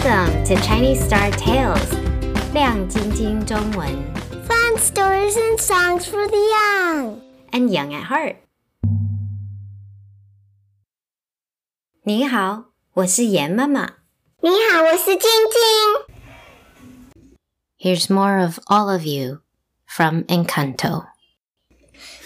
[0.00, 1.92] Welcome to Chinese Star Tales，
[2.54, 3.86] 亮晶晶中文
[4.48, 7.20] Fun stories and songs for the young.
[7.50, 8.36] and young at heart。
[12.04, 13.96] 你好，我是严妈妈。
[14.40, 16.16] 你好，我是晶晶。
[17.78, 19.40] Here's more of all of you
[19.84, 21.04] from Encanto。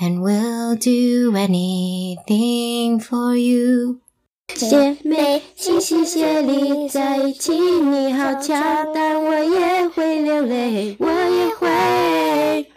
[0.00, 4.00] and we'll do anything for you.
[4.46, 12.70] 姐妹心心协力在一起，你好强，但我也会流泪，我也会。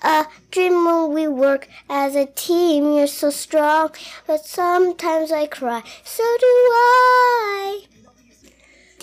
[0.00, 2.84] A dream when we work as a team.
[2.96, 3.90] You're so strong,
[4.26, 5.82] but sometimes I cry.
[6.04, 7.82] So do I.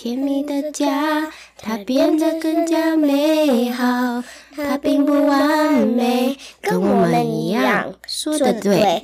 [0.02, 4.24] 甜蜜的家，它变得更加美好。
[4.56, 7.94] 它并不完美，跟我们一样。
[8.06, 9.02] 说的对。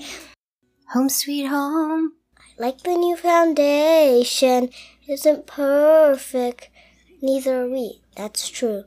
[0.95, 4.71] Home sweet home，Like the new foundation
[5.07, 6.71] isn't perfect.
[7.21, 8.01] Neither are we.
[8.15, 8.87] That's true.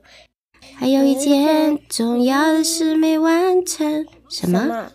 [0.74, 4.04] 还有一件重要的事没完成。
[4.28, 4.90] 什么？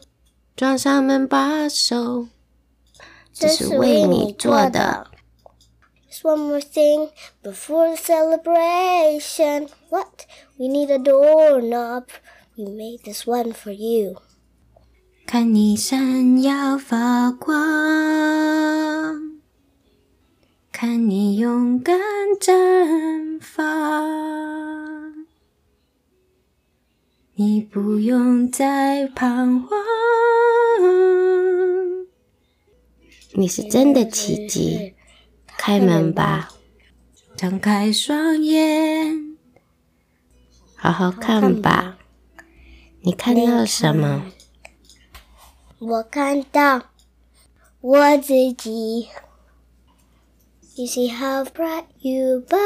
[0.57, 2.27] 装上门把手，
[3.33, 5.11] 这是为你做的。
[6.24, 7.10] Just one more thing
[7.42, 9.68] before the celebration.
[9.88, 10.26] What?
[10.58, 12.08] We need a doorknob.
[12.56, 14.16] We made this one for you.
[15.26, 17.54] 看你闪耀发光，
[20.72, 21.96] 看你勇敢
[22.40, 25.14] 绽放，
[27.34, 29.78] 你不用再彷徨。
[33.34, 34.93] 你是真的奇迹，
[35.64, 36.50] 开门吧，
[37.36, 39.36] 张开双眼，
[40.76, 41.98] 好好看吧。
[43.02, 44.30] 你看到了什么？
[45.78, 46.82] 我看到
[47.80, 49.08] 我自己。
[50.76, 52.58] You see how bright you burn.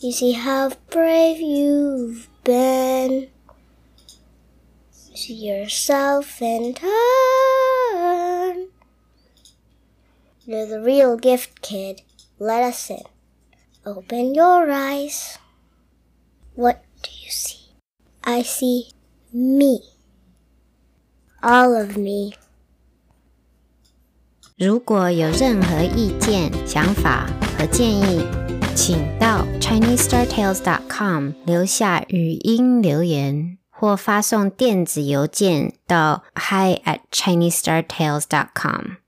[0.00, 3.28] You see how brave you've been.
[5.14, 6.90] See yourself in turn.
[10.46, 12.02] You're the real gift, kid.
[12.38, 13.04] Let us in.
[13.84, 15.38] Open your eyes.
[16.54, 17.74] What do you see?
[18.24, 18.90] I see
[19.32, 19.80] me.
[21.42, 22.34] All of me.
[24.56, 27.28] 如果有任何意见、想法
[27.58, 28.24] 和建议，
[28.76, 38.98] 请到 ChineseStarTales.com 留下语音留言，或发送电子邮件到 hi at ChineseStarTales.com。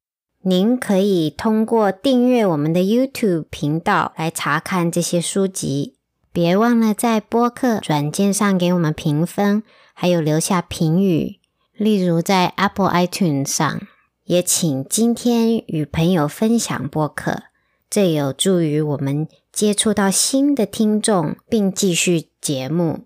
[0.49, 5.93] 您可以通过订阅我们的 YouTube 频道来查看这些书籍。
[6.31, 9.61] 别忘了在播客软件上给我们评分，
[9.93, 11.39] 还有留下评语，
[11.77, 13.79] 例如在 Apple iTunes 上。
[14.25, 17.43] 也请今天与朋友分享播客，
[17.87, 23.01] 这有助于我们接触到新的听众，并继续节目。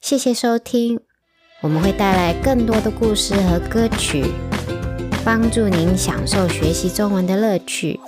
[0.00, 1.00] 谢谢收听，
[1.60, 4.24] 我们会带来更多的故事和歌曲，
[5.26, 7.98] 帮助您享受学习中文的乐趣。